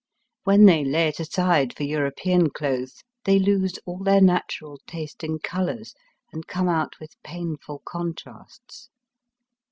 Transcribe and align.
When 0.45 0.65
they 0.65 0.83
lay 0.83 1.09
it 1.09 1.19
aside 1.19 1.75
for 1.77 1.83
European 1.83 2.49
clothes 2.49 3.03
they 3.25 3.37
lose 3.37 3.77
aU 3.85 4.03
their 4.03 4.19
natural 4.19 4.79
taste 4.87 5.23
in 5.23 5.37
colours, 5.37 5.93
and 6.33 6.47
come 6.47 6.67
out 6.69 6.95
with 6.99 7.21
painful 7.23 7.83
contrasts. 7.85 8.89